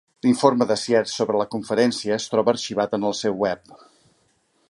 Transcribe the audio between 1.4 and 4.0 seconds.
la conferència es troba arxivat en el seu web.